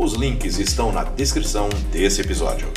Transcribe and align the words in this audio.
Os 0.00 0.12
links 0.12 0.60
estão 0.60 0.92
na 0.92 1.02
descrição 1.02 1.68
desse 1.90 2.20
episódio. 2.20 2.68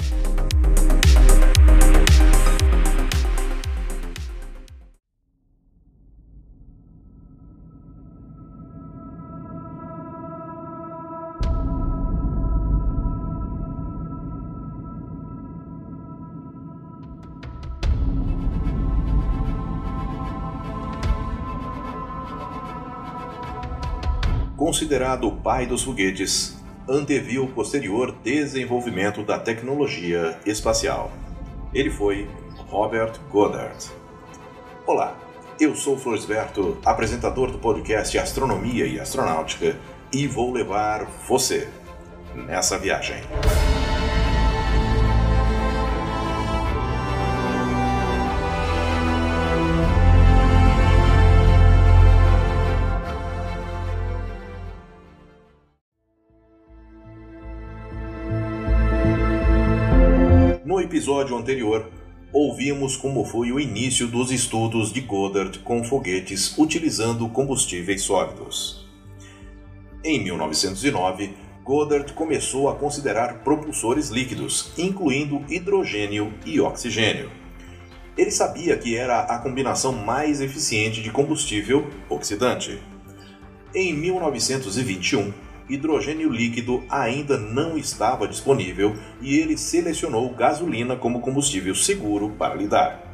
Considerado 24.57 25.27
o 25.27 25.31
pai 25.33 25.67
dos 25.67 25.83
foguetes, 25.83 26.60
anteviu 26.91 27.45
o 27.45 27.47
posterior 27.47 28.13
desenvolvimento 28.21 29.23
da 29.23 29.39
tecnologia 29.39 30.37
espacial. 30.45 31.11
Ele 31.73 31.89
foi 31.89 32.27
Robert 32.67 33.13
Goddard. 33.29 33.89
Olá, 34.85 35.17
eu 35.57 35.73
sou 35.73 35.97
Floresberto, 35.97 36.77
apresentador 36.83 37.49
do 37.49 37.59
podcast 37.59 38.17
Astronomia 38.17 38.85
e 38.85 38.99
Astronáutica, 38.99 39.77
e 40.11 40.27
vou 40.27 40.51
levar 40.51 41.05
você 41.27 41.69
nessa 42.35 42.77
viagem. 42.77 43.23
Episódio 60.91 61.37
anterior, 61.37 61.89
ouvimos 62.33 62.97
como 62.97 63.23
foi 63.23 63.49
o 63.49 63.57
início 63.61 64.07
dos 64.07 64.29
estudos 64.29 64.91
de 64.91 64.99
Goddard 64.99 65.59
com 65.59 65.81
foguetes 65.85 66.57
utilizando 66.57 67.29
combustíveis 67.29 68.01
sólidos. 68.01 68.85
Em 70.03 70.21
1909, 70.21 71.33
Goddard 71.63 72.11
começou 72.11 72.67
a 72.67 72.75
considerar 72.75 73.35
propulsores 73.35 74.09
líquidos, 74.09 74.73
incluindo 74.77 75.41
hidrogênio 75.47 76.33
e 76.45 76.59
oxigênio. 76.59 77.31
Ele 78.17 78.29
sabia 78.29 78.75
que 78.75 78.93
era 78.93 79.21
a 79.21 79.39
combinação 79.39 79.93
mais 79.93 80.41
eficiente 80.41 81.01
de 81.01 81.09
combustível 81.09 81.87
oxidante. 82.09 82.83
Em 83.73 83.93
1921, 83.93 85.31
hidrogênio 85.73 86.29
líquido 86.29 86.83
ainda 86.89 87.37
não 87.37 87.77
estava 87.77 88.27
disponível 88.27 88.95
e 89.21 89.37
ele 89.37 89.57
selecionou 89.57 90.29
gasolina 90.33 90.95
como 90.95 91.21
combustível 91.21 91.73
seguro 91.73 92.31
para 92.37 92.55
lidar. 92.55 93.11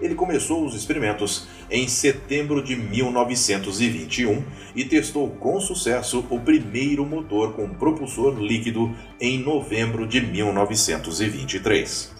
Ele 0.00 0.14
começou 0.14 0.64
os 0.64 0.74
experimentos 0.74 1.46
em 1.70 1.86
setembro 1.86 2.62
de 2.62 2.74
1921 2.74 4.42
e 4.74 4.84
testou 4.84 5.28
com 5.28 5.60
sucesso 5.60 6.24
o 6.30 6.40
primeiro 6.40 7.04
motor 7.04 7.52
com 7.52 7.68
propulsor 7.68 8.38
líquido 8.38 8.94
em 9.20 9.38
novembro 9.38 10.06
de 10.06 10.20
1923. 10.20 12.18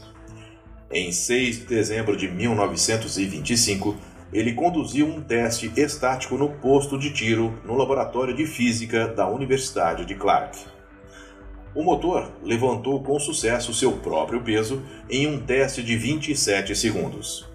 Em 0.92 1.12
6 1.12 1.60
de 1.60 1.64
dezembro 1.66 2.16
de 2.16 2.28
1925, 2.28 3.96
ele 4.32 4.52
conduziu 4.52 5.06
um 5.06 5.20
teste 5.20 5.72
estático 5.76 6.36
no 6.36 6.50
posto 6.50 6.98
de 6.98 7.10
tiro 7.10 7.58
no 7.64 7.76
laboratório 7.76 8.34
de 8.34 8.46
física 8.46 9.08
da 9.08 9.28
Universidade 9.28 10.04
de 10.04 10.14
Clark. 10.14 10.58
O 11.74 11.82
motor 11.82 12.32
levantou 12.42 13.02
com 13.02 13.18
sucesso 13.18 13.72
seu 13.72 13.92
próprio 13.92 14.42
peso 14.42 14.82
em 15.08 15.26
um 15.26 15.40
teste 15.40 15.82
de 15.82 15.96
27 15.96 16.74
segundos. 16.74 17.48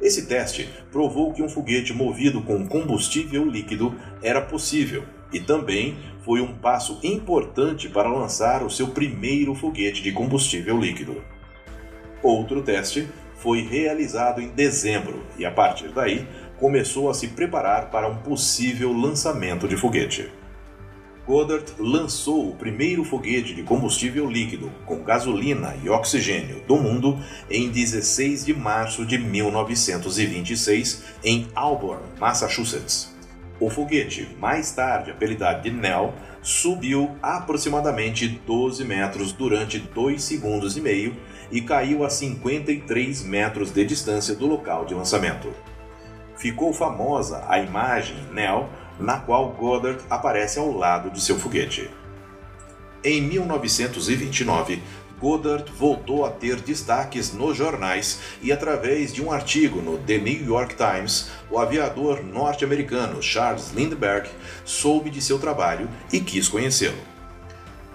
Esse 0.00 0.26
teste 0.26 0.68
provou 0.90 1.32
que 1.32 1.42
um 1.42 1.48
foguete 1.48 1.92
movido 1.92 2.42
com 2.42 2.66
combustível 2.66 3.44
líquido 3.44 3.94
era 4.22 4.40
possível 4.40 5.04
e 5.32 5.40
também 5.40 5.96
foi 6.22 6.40
um 6.40 6.54
passo 6.54 6.98
importante 7.02 7.88
para 7.88 8.08
lançar 8.08 8.62
o 8.62 8.70
seu 8.70 8.88
primeiro 8.88 9.54
foguete 9.54 10.02
de 10.02 10.12
combustível 10.12 10.78
líquido. 10.78 11.22
Outro 12.22 12.62
teste 12.62 13.08
foi 13.38 13.62
realizado 13.62 14.40
em 14.40 14.48
dezembro 14.48 15.22
e, 15.38 15.44
a 15.44 15.50
partir 15.50 15.88
daí, 15.88 16.26
começou 16.58 17.10
a 17.10 17.14
se 17.14 17.28
preparar 17.28 17.90
para 17.90 18.08
um 18.08 18.16
possível 18.16 18.92
lançamento 18.92 19.68
de 19.68 19.76
foguete. 19.76 20.30
Goddard 21.26 21.72
lançou 21.78 22.50
o 22.50 22.54
primeiro 22.54 23.02
foguete 23.02 23.52
de 23.52 23.64
combustível 23.64 24.30
líquido 24.30 24.72
com 24.84 25.02
gasolina 25.02 25.74
e 25.82 25.88
oxigênio 25.88 26.62
do 26.68 26.76
mundo 26.76 27.18
em 27.50 27.68
16 27.68 28.46
de 28.46 28.54
março 28.54 29.04
de 29.04 29.18
1926 29.18 31.02
em 31.24 31.48
Auburn, 31.54 32.02
Massachusetts. 32.20 33.15
O 33.58 33.70
foguete, 33.70 34.28
mais 34.38 34.70
tarde 34.72 35.10
apelidado 35.10 35.62
de 35.62 35.70
Nell, 35.70 36.12
subiu 36.42 37.16
aproximadamente 37.22 38.28
12 38.28 38.84
metros 38.84 39.32
durante 39.32 39.78
2 39.78 40.22
segundos 40.22 40.76
e 40.76 40.80
meio 40.80 41.16
e 41.50 41.62
caiu 41.62 42.04
a 42.04 42.10
53 42.10 43.22
metros 43.22 43.70
de 43.70 43.84
distância 43.84 44.34
do 44.34 44.46
local 44.46 44.84
de 44.84 44.94
lançamento. 44.94 45.50
Ficou 46.36 46.72
famosa 46.74 47.44
a 47.48 47.58
imagem 47.58 48.16
Nell, 48.30 48.68
na 49.00 49.20
qual 49.20 49.50
Goddard 49.52 50.02
aparece 50.10 50.58
ao 50.58 50.70
lado 50.70 51.10
de 51.10 51.20
seu 51.20 51.38
foguete. 51.38 51.90
Em 53.02 53.22
1929, 53.22 54.82
Goddard 55.20 55.70
voltou 55.72 56.24
a 56.24 56.30
ter 56.30 56.56
destaques 56.56 57.32
nos 57.32 57.56
jornais 57.56 58.18
e, 58.42 58.52
através 58.52 59.12
de 59.12 59.22
um 59.22 59.32
artigo 59.32 59.80
no 59.80 59.98
The 59.98 60.18
New 60.18 60.44
York 60.44 60.74
Times, 60.76 61.30
o 61.50 61.58
aviador 61.58 62.22
norte-americano 62.22 63.22
Charles 63.22 63.72
Lindbergh 63.74 64.28
soube 64.64 65.08
de 65.08 65.22
seu 65.22 65.38
trabalho 65.38 65.88
e 66.12 66.20
quis 66.20 66.48
conhecê-lo. 66.48 67.16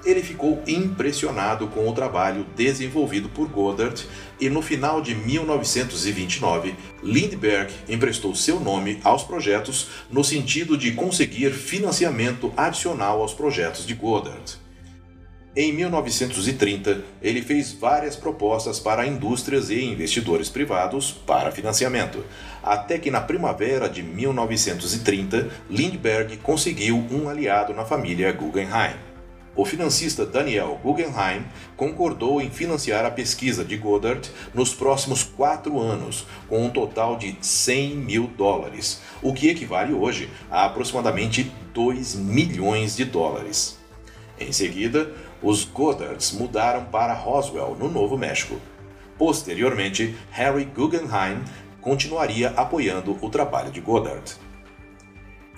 Ele 0.04 0.24
ficou 0.24 0.64
impressionado 0.66 1.68
com 1.68 1.88
o 1.88 1.94
trabalho 1.94 2.44
desenvolvido 2.56 3.30
por 3.30 3.48
Goddard 3.48 4.04
e 4.40 4.50
no 4.50 4.62
final 4.62 5.00
de 5.00 5.14
1929, 5.14 6.76
Lindbergh 7.04 7.72
emprestou 7.88 8.34
seu 8.34 8.60
nome 8.60 9.00
aos 9.04 9.24
projetos 9.24 9.90
no 10.10 10.24
sentido 10.24 10.76
de 10.76 10.94
conseguir 10.94 11.52
financiamento 11.52 12.52
adicional 12.58 13.22
aos 13.22 13.34
projetos 13.34 13.86
de 13.86 13.94
Goddard. 13.94 14.60
Em 15.53 15.73
1930, 15.73 17.03
ele 17.22 17.41
fez 17.41 17.73
várias 17.73 18.16
propostas 18.16 18.79
para 18.79 19.06
indústrias 19.06 19.69
e 19.69 19.84
investidores 19.84 20.47
privados 20.47 21.12
para 21.12 21.51
financiamento, 21.51 22.23
até 22.63 22.97
que 22.97 23.12
na 23.12 23.19
primavera 23.19 23.89
de 23.89 24.01
1930, 24.01 25.50
Lindbergh 25.69 26.38
conseguiu 26.38 27.06
um 27.12 27.28
aliado 27.28 27.73
na 27.73 27.84
família 27.84 28.31
Guggenheim. 28.31 28.95
O 29.53 29.65
financista 29.65 30.25
Daniel 30.25 30.80
Guggenheim 30.81 31.44
concordou 31.75 32.42
em 32.42 32.50
financiar 32.50 33.04
a 33.04 33.12
pesquisa 33.12 33.65
de 33.65 33.75
Goddard 33.75 34.31
nos 34.54 34.74
próximos 34.74 35.21
quatro 35.21 35.81
anos, 35.81 36.25
com 36.47 36.65
um 36.65 36.69
total 36.69 37.18
de 37.18 37.36
100 37.42 37.97
mil 37.97 38.27
dólares, 38.38 39.01
o 39.21 39.33
que 39.33 39.50
equivale 39.50 39.92
hoje 39.92 40.30
a 40.50 40.63
aproximadamente 40.63 41.51
2 41.74 42.15
milhões 42.15 42.95
de 42.95 43.04
dólares. 43.04 43.77
Em 44.39 44.51
seguida, 44.51 45.12
os 45.42 45.64
Goddards 45.64 46.32
mudaram 46.32 46.86
para 46.86 47.14
Roswell, 47.14 47.76
no 47.78 47.90
Novo 47.90 48.18
México. 48.18 48.60
Posteriormente, 49.18 50.16
Harry 50.32 50.66
Guggenheim 50.66 51.42
continuaria 51.80 52.50
apoiando 52.56 53.18
o 53.22 53.30
trabalho 53.30 53.72
de 53.72 53.82
Goddard. 53.82 54.36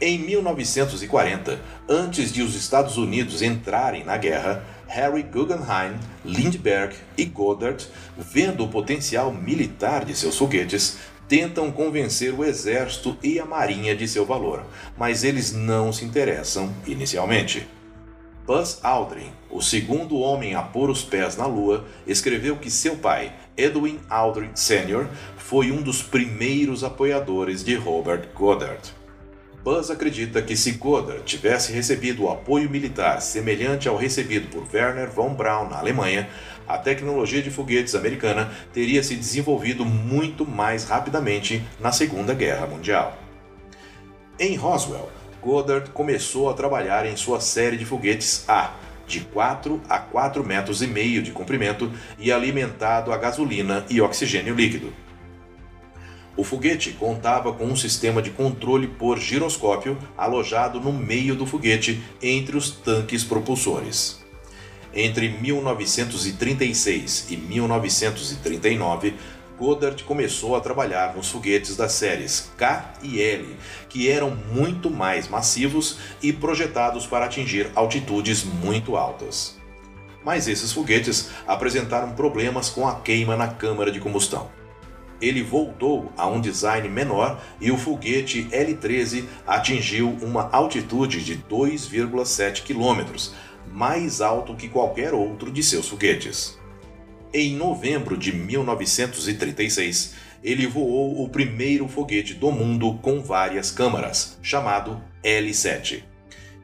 Em 0.02 0.18
1940, 0.18 1.62
antes 1.88 2.32
de 2.32 2.42
os 2.42 2.56
Estados 2.56 2.98
Unidos 2.98 3.42
entrarem 3.42 4.04
na 4.04 4.18
guerra, 4.18 4.64
Harry 4.88 5.24
Guggenheim, 5.24 5.98
Lindbergh 6.26 6.94
e 7.18 7.26
Goddard, 7.26 7.88
vendo 8.18 8.64
o 8.64 8.68
potencial 8.68 9.32
militar 9.32 10.04
de 10.04 10.16
seus 10.16 10.38
foguetes, 10.38 10.98
tentam 11.28 11.72
convencer 11.72 12.34
o 12.34 12.44
exército 12.44 13.18
e 13.24 13.40
a 13.40 13.46
marinha 13.46 13.96
de 13.96 14.08
seu 14.08 14.26
valor, 14.26 14.66
mas 14.98 15.24
eles 15.24 15.54
não 15.54 15.94
se 15.94 16.04
interessam 16.04 16.74
inicialmente. 16.86 17.66
Buzz 18.46 18.80
Aldrin, 18.84 19.32
o 19.50 19.62
segundo 19.62 20.20
homem 20.20 20.54
a 20.54 20.62
pôr 20.62 20.90
os 20.90 21.02
pés 21.02 21.38
na 21.38 21.46
Lua, 21.46 21.86
escreveu 22.06 22.58
que 22.58 22.70
seu 22.70 22.98
pai, 22.98 23.34
Edwin 23.56 24.02
Aldrin 24.10 24.50
Sr., 24.54 25.08
foi 25.38 25.72
um 25.72 25.82
dos 25.82 26.04
primeiros 26.04 26.84
apoiadores 26.84 27.64
de 27.64 27.74
Robert 27.76 28.28
Goddard. 28.36 28.94
Buzz 29.64 29.90
acredita 29.90 30.42
que 30.42 30.58
se 30.58 30.74
Goddard 30.74 31.24
tivesse 31.24 31.72
recebido 31.72 32.24
o 32.24 32.30
apoio 32.30 32.70
militar 32.70 33.22
semelhante 33.22 33.88
ao 33.88 33.96
recebido 33.96 34.50
por 34.50 34.68
Werner 34.74 35.10
von 35.10 35.34
Braun 35.34 35.70
na 35.70 35.80
Alemanha, 35.80 36.28
a 36.68 36.78
tecnologia 36.78 37.42
de 37.42 37.50
foguetes 37.50 37.96
americana 37.96 38.52
teria 38.74 39.02
se 39.04 39.16
desenvolvido 39.16 39.86
muito 39.86 40.46
mais 40.46 40.84
rapidamente 40.84 41.64
na 41.80 41.94
Segunda 41.94 42.34
Guerra 42.34 42.68
Mundial. 42.68 43.18
Em 44.38 44.58
Roswell, 44.58 45.10
Goddard 45.44 45.90
começou 45.92 46.50
a 46.50 46.54
trabalhar 46.54 47.06
em 47.06 47.18
sua 47.18 47.42
série 47.42 47.76
de 47.76 47.86
foguetes 47.86 48.46
A, 48.48 48.74
de 49.06 49.20
4 49.20 49.82
a 49.90 50.00
4 50.00 50.44
metros 50.44 50.82
e 50.82 50.88
meio 50.88 51.22
de 51.22 51.32
comprimento 51.32 51.92
e 52.18 52.32
alimentado 52.32 53.12
a 53.12 53.18
gasolina 53.18 53.86
e 53.90 54.00
oxigênio 54.00 54.56
líquido. 54.56 54.94
O 56.38 56.44
foguete 56.44 56.92
contava 56.92 57.54
com 57.54 57.66
um 57.66 57.76
sistema 57.76 58.22
de 58.22 58.32
controle 58.32 58.88
por 58.88 59.20
giroscópio 59.20 59.98
alojado 60.18 60.80
no 60.80 60.94
meio 60.94 61.36
do 61.36 61.46
foguete 61.46 62.02
entre 62.22 62.56
os 62.56 62.72
tanques 62.72 63.24
propulsores. 63.24 64.24
Entre 64.96 65.28
1936 65.28 67.28
e 67.30 67.38
1939, 67.38 69.16
Goddard 69.64 70.04
começou 70.04 70.58
a 70.58 70.60
trabalhar 70.60 71.16
nos 71.16 71.30
foguetes 71.30 71.78
das 71.78 71.94
séries 71.94 72.52
K 72.58 72.96
e 73.02 73.22
L, 73.22 73.56
que 73.88 74.10
eram 74.10 74.36
muito 74.52 74.92
mais 74.92 75.30
massivos 75.30 76.00
e 76.22 76.34
projetados 76.34 77.08
para 77.08 77.24
atingir 77.24 77.72
altitudes 77.74 78.44
muito 78.44 78.98
altas. 78.98 79.58
Mas 80.22 80.50
esses 80.50 80.74
foguetes 80.74 81.30
apresentaram 81.48 82.12
problemas 82.12 82.70
com 82.70 82.86
a 82.86 82.96
queima 82.96 83.38
na 83.38 83.48
câmara 83.48 83.90
de 83.90 84.02
combustão. 84.02 84.52
Ele 85.22 85.42
voltou 85.42 86.12
a 86.18 86.28
um 86.28 86.42
design 86.42 86.90
menor 86.90 87.42
e 87.62 87.72
o 87.72 87.78
foguete 87.78 88.50
L-13 88.52 89.24
atingiu 89.48 90.10
uma 90.22 90.50
altitude 90.52 91.24
de 91.24 91.38
2,7 91.38 92.64
km, 92.64 93.32
mais 93.72 94.20
alto 94.20 94.56
que 94.56 94.68
qualquer 94.68 95.14
outro 95.14 95.50
de 95.50 95.64
seus 95.64 95.88
foguetes. 95.88 96.62
Em 97.36 97.56
novembro 97.56 98.16
de 98.16 98.32
1936, 98.32 100.14
ele 100.44 100.68
voou 100.68 101.24
o 101.24 101.28
primeiro 101.28 101.88
foguete 101.88 102.36
do 102.36 102.52
mundo 102.52 102.94
com 103.02 103.24
várias 103.24 103.72
câmaras, 103.72 104.38
chamado 104.44 105.02
L-7. 105.24 106.04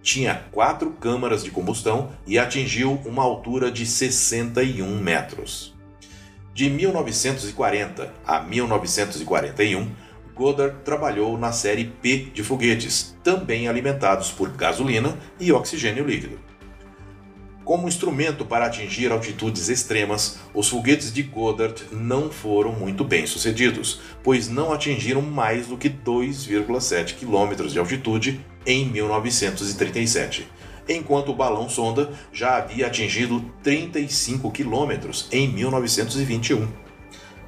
Tinha 0.03 0.43
quatro 0.51 0.91
câmaras 0.91 1.43
de 1.43 1.49
combustão 1.49 2.11
e 2.27 2.37
atingiu 2.37 3.01
uma 3.03 3.23
altura 3.23 3.71
de 3.71 3.83
61 3.83 4.95
metros. 5.01 5.75
De 6.53 6.69
1940 6.69 8.13
a 8.23 8.39
1941, 8.39 9.89
Goddard 10.35 10.83
trabalhou 10.85 11.35
na 11.35 11.51
série 11.51 11.85
P 11.85 12.27
de 12.31 12.43
foguetes, 12.43 13.17
também 13.23 13.67
alimentados 13.67 14.31
por 14.31 14.49
gasolina 14.49 15.17
e 15.39 15.51
oxigênio 15.51 16.05
líquido. 16.05 16.48
Como 17.69 17.87
instrumento 17.87 18.43
para 18.43 18.65
atingir 18.65 19.11
altitudes 19.11 19.69
extremas, 19.69 20.39
os 20.55 20.67
foguetes 20.67 21.13
de 21.13 21.21
Goddard 21.21 21.79
não 21.91 22.31
foram 22.31 22.71
muito 22.71 23.03
bem 23.03 23.27
sucedidos, 23.27 24.01
pois 24.23 24.49
não 24.49 24.73
atingiram 24.73 25.21
mais 25.21 25.67
do 25.67 25.77
que 25.77 25.87
2,7 25.87 27.13
km 27.13 27.67
de 27.67 27.77
altitude 27.77 28.43
em 28.65 28.87
1937, 28.87 30.47
enquanto 30.89 31.29
o 31.29 31.35
balão 31.35 31.69
sonda 31.69 32.09
já 32.33 32.57
havia 32.57 32.87
atingido 32.87 33.39
35 33.61 34.49
km 34.49 35.11
em 35.31 35.47
1921. 35.49 36.67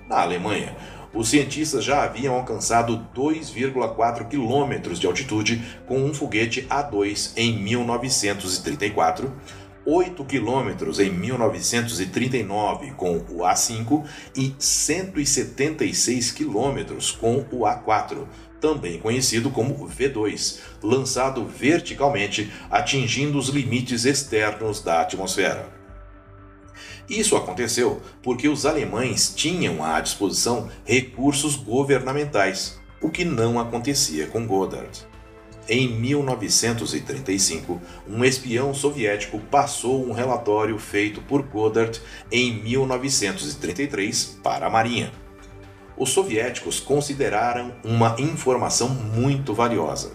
Na 0.07 0.21
Alemanha, 0.21 0.75
os 1.13 1.29
cientistas 1.29 1.83
já 1.83 2.03
haviam 2.03 2.35
alcançado 2.35 3.05
2,4 3.13 4.27
km 4.27 4.93
de 4.93 5.07
altitude 5.07 5.61
com 5.85 5.97
um 5.97 6.13
foguete 6.13 6.61
A2 6.69 7.31
em 7.35 7.57
1934 7.57 9.33
8 9.85 10.23
quilômetros 10.25 10.99
em 10.99 11.11
1939 11.11 12.91
com 12.91 13.17
o 13.17 13.39
A5 13.39 14.05
e 14.35 14.53
176 14.59 16.31
quilômetros 16.31 17.11
com 17.11 17.45
o 17.51 17.61
A4, 17.61 18.27
também 18.59 18.99
conhecido 18.99 19.49
como 19.49 19.89
V2, 19.89 20.59
lançado 20.83 21.43
verticalmente, 21.45 22.51
atingindo 22.69 23.39
os 23.39 23.49
limites 23.49 24.05
externos 24.05 24.81
da 24.81 25.01
atmosfera. 25.01 25.67
Isso 27.09 27.35
aconteceu 27.35 28.01
porque 28.21 28.47
os 28.47 28.65
alemães 28.65 29.33
tinham 29.35 29.83
à 29.83 29.99
disposição 29.99 30.69
recursos 30.85 31.55
governamentais, 31.55 32.79
o 33.01 33.09
que 33.09 33.25
não 33.25 33.59
acontecia 33.59 34.27
com 34.27 34.45
Goddard. 34.45 35.10
Em 35.73 35.87
1935, 35.87 37.81
um 38.05 38.25
espião 38.25 38.73
soviético 38.73 39.39
passou 39.39 40.05
um 40.05 40.11
relatório 40.11 40.77
feito 40.77 41.21
por 41.21 41.43
Goddard 41.43 42.01
em 42.29 42.61
1933 42.61 44.37
para 44.43 44.67
a 44.67 44.69
Marinha. 44.69 45.13
Os 45.95 46.09
soviéticos 46.09 46.81
consideraram 46.81 47.73
uma 47.85 48.17
informação 48.19 48.89
muito 48.89 49.53
valiosa. 49.53 50.11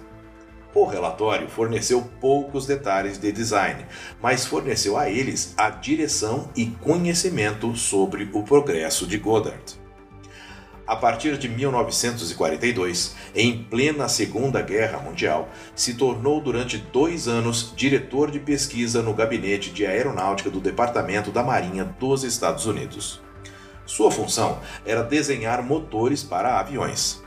O 0.75 0.85
relatório 0.85 1.49
forneceu 1.49 2.03
poucos 2.21 2.67
detalhes 2.67 3.17
de 3.17 3.33
design, 3.33 3.87
mas 4.21 4.45
forneceu 4.45 4.99
a 4.99 5.09
eles 5.09 5.55
a 5.57 5.71
direção 5.71 6.51
e 6.55 6.67
conhecimento 6.67 7.75
sobre 7.75 8.29
o 8.35 8.43
progresso 8.43 9.07
de 9.07 9.17
Goddard. 9.17 9.86
A 10.87 10.95
partir 10.95 11.37
de 11.37 11.49
1942, 11.49 13.17
em 13.35 13.65
plena 13.65 14.09
Segunda 14.09 14.63
Guerra 14.63 14.99
Mundial, 14.99 15.49
se 15.75 15.95
tornou 15.95 16.41
durante 16.41 16.79
dois 16.79 17.27
anos 17.27 17.73
diretor 17.75 18.31
de 18.31 18.39
pesquisa 18.39 19.03
no 19.03 19.13
Gabinete 19.13 19.71
de 19.71 19.85
Aeronáutica 19.85 20.49
do 20.49 20.61
Departamento 20.61 21.33
da 21.33 21.43
Marinha 21.43 21.85
dos 21.85 22.23
Estados 22.23 22.67
Unidos. 22.67 23.21
Sua 23.85 24.13
função 24.13 24.61
era 24.85 25.03
desenhar 25.03 25.61
motores 25.61 26.23
para 26.23 26.61
aviões. 26.61 27.21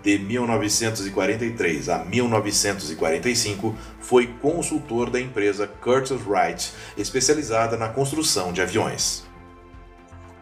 De 0.00 0.16
1943 0.20 1.88
a 1.88 2.04
1945, 2.04 3.74
foi 3.98 4.28
consultor 4.40 5.10
da 5.10 5.20
empresa 5.20 5.66
Curtiss 5.66 6.24
Wright, 6.24 6.72
especializada 6.96 7.76
na 7.76 7.88
construção 7.88 8.52
de 8.52 8.62
aviões. 8.62 9.25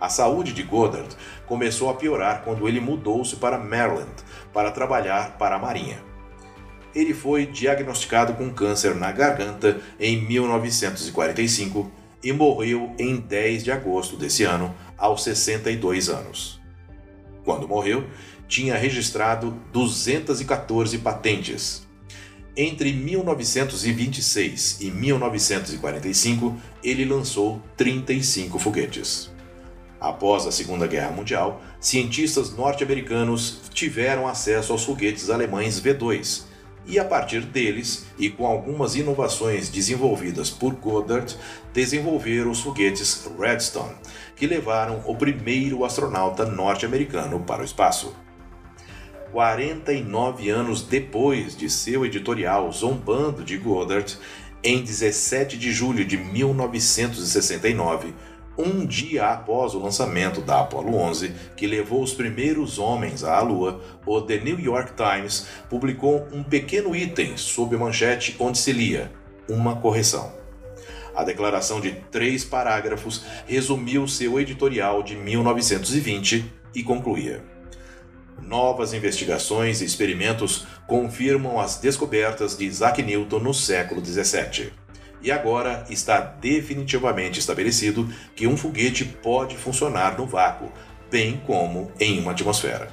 A 0.05 0.11
saúde 0.11 0.53
de 0.53 0.63
Goddard 0.63 1.17
começou 1.47 1.89
a 1.89 1.95
piorar 1.95 2.43
quando 2.45 2.69
ele 2.69 2.79
mudou-se 2.79 3.37
para 3.37 3.57
Maryland 3.57 4.13
para 4.53 4.71
trabalhar 4.71 5.39
para 5.39 5.57
a 5.57 5.59
Marinha. 5.59 5.97
Ele 6.95 7.15
foi 7.15 7.47
diagnosticado 7.47 8.35
com 8.35 8.53
câncer 8.53 8.95
na 8.95 9.11
garganta 9.11 9.81
em 9.99 10.21
1945 10.21 11.91
e 12.23 12.35
morreu 12.35 12.95
em 12.99 13.17
10 13.17 13.65
de 13.65 13.73
agosto 13.73 14.15
desse 14.15 14.45
ano, 14.45 14.75
aos 14.99 15.25
62 15.25 16.11
anos. 16.11 16.61
Quando 17.43 17.67
morreu, 17.67 18.07
tinha 18.47 18.77
registrado 18.77 19.59
214 19.73 20.99
patentes. 20.99 21.89
Entre 22.55 22.93
1926 22.93 24.83
e 24.83 24.91
1945, 24.91 26.55
ele 26.83 27.07
lançou 27.07 27.63
35 27.79 28.59
foguetes. 28.59 29.34
Após 30.05 30.47
a 30.47 30.53
Segunda 30.53 30.87
Guerra 30.87 31.13
Mundial, 31.13 31.63
cientistas 31.81 32.55
norte-americanos 32.55 33.63
tiveram 33.73 34.29
acesso 34.29 34.71
aos 34.71 34.85
foguetes 34.85 35.31
alemães 35.31 35.81
V2, 35.81 36.43
e 36.85 36.99
a 36.99 37.05
partir 37.07 37.41
deles, 37.41 38.05
e 38.19 38.29
com 38.29 38.47
algumas 38.47 38.97
inovações 38.97 39.71
desenvolvidas 39.71 40.51
por 40.51 40.75
Goddard, 40.75 41.35
desenvolveram 41.73 42.51
os 42.51 42.61
foguetes 42.61 43.27
Redstone, 43.41 43.95
que 44.37 44.47
levaram 44.47 45.03
o 45.07 45.17
primeiro 45.17 45.87
astronauta 45.87 46.45
norte-americano 46.45 47.41
para 47.41 47.63
o 47.63 47.65
espaço. 47.65 48.15
49 49.33 50.51
anos 50.51 50.83
depois 50.83 51.57
de 51.57 51.71
seu 51.71 52.05
editorial 52.05 52.71
zombando 52.71 53.43
de 53.43 53.57
Goddard, 53.57 54.19
em 54.63 54.83
17 54.83 55.57
de 55.57 55.73
julho 55.73 56.05
de 56.05 56.19
1969, 56.19 58.13
um 58.57 58.87
dia 58.87 59.27
após 59.27 59.75
o 59.75 59.79
lançamento 59.79 60.41
da 60.41 60.61
Apollo 60.61 60.97
11, 60.97 61.33
que 61.57 61.67
levou 61.67 62.03
os 62.03 62.13
primeiros 62.13 62.79
homens 62.79 63.25
à 63.25 63.41
Lua, 63.41 63.81
o 64.07 64.21
The 64.21 64.39
New 64.39 64.61
York 64.61 64.93
Times 64.95 65.47
publicou 65.69 66.27
um 66.33 66.43
pequeno 66.43 66.95
item 66.95 67.37
sob 67.37 67.77
manchete 67.77 68.37
onde 68.39 68.59
se 68.59 68.73
lia: 68.73 69.11
Uma 69.49 69.77
correção. 69.77 70.33
A 71.15 71.23
declaração 71.23 71.81
de 71.81 71.93
três 72.11 72.45
parágrafos 72.45 73.25
resumiu 73.47 74.07
seu 74.09 74.41
editorial 74.41 75.03
de 75.03 75.17
1920 75.17 76.45
e 76.75 76.83
concluía: 76.83 77.45
Novas 78.41 78.93
investigações 78.93 79.81
e 79.81 79.85
experimentos 79.85 80.67
confirmam 80.87 81.59
as 81.59 81.77
descobertas 81.77 82.57
de 82.57 82.65
Isaac 82.65 83.03
Newton 83.03 83.41
no 83.41 83.55
século 83.55 84.05
XVII 84.05 84.84
E 85.25 85.33
agora 85.33 85.87
está 85.89 86.21
definitivamente 86.21 87.41
estabelecido 87.41 88.07
que 88.37 88.47
um 88.47 88.59
foguete 88.59 89.07
pode 89.07 89.57
funcionar 89.57 90.19
no 90.19 90.27
vácuo, 90.27 90.71
bem 91.11 91.43
como 91.47 91.91
em 91.99 92.21
uma 92.21 92.33
atmosfera. 92.33 92.91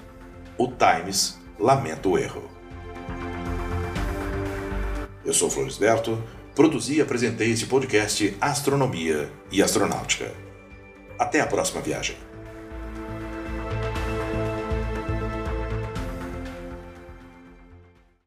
O 0.58 0.70
Times 0.70 1.38
lamenta 1.60 2.08
o 2.08 2.18
erro. 2.18 2.50
Eu 5.26 5.34
sou 5.34 5.50
Floresberto, 5.50 6.24
produzi 6.56 6.96
e 6.96 7.02
apresentei 7.02 7.52
esse 7.52 7.66
podcast 7.66 8.38
Astronomia 8.40 9.30
e 9.52 9.62
Astronáutica. 9.62 10.32
Até 11.20 11.42
a 11.42 11.48
próxima 11.48 11.82
viagem. 11.82 12.16